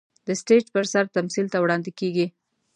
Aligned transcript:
د 0.27 0.29
سټېج 0.39 0.65
پر 0.73 0.85
سر 0.93 1.05
تمثيل 1.17 1.45
ته 1.53 1.57
وړاندې 1.63 1.91
کېږي. 1.99 2.25